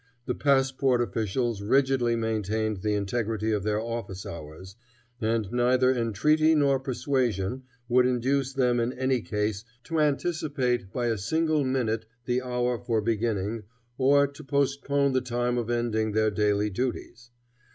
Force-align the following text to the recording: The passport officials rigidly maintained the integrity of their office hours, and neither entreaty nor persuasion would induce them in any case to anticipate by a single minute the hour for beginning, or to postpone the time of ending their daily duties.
The 0.25 0.33
passport 0.33 0.99
officials 0.99 1.61
rigidly 1.61 2.15
maintained 2.15 2.81
the 2.81 2.95
integrity 2.95 3.51
of 3.51 3.61
their 3.61 3.79
office 3.79 4.25
hours, 4.25 4.75
and 5.21 5.51
neither 5.51 5.91
entreaty 5.93 6.55
nor 6.55 6.79
persuasion 6.79 7.65
would 7.87 8.07
induce 8.07 8.51
them 8.51 8.79
in 8.79 8.93
any 8.93 9.21
case 9.21 9.63
to 9.83 9.99
anticipate 9.99 10.91
by 10.91 11.05
a 11.05 11.19
single 11.19 11.63
minute 11.63 12.07
the 12.25 12.41
hour 12.41 12.79
for 12.79 12.99
beginning, 12.99 13.61
or 13.95 14.25
to 14.25 14.43
postpone 14.43 15.13
the 15.13 15.21
time 15.21 15.59
of 15.59 15.69
ending 15.69 16.13
their 16.13 16.31
daily 16.31 16.71
duties. 16.71 17.29